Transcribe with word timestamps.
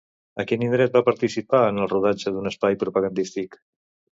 A 0.43 0.45
quin 0.51 0.63
indret 0.67 0.95
va 0.95 1.03
participar 1.09 1.61
en 1.67 1.81
el 1.83 1.91
rodatge 1.93 2.33
d'un 2.39 2.51
espai 2.53 2.81
propagandístic? 2.85 3.61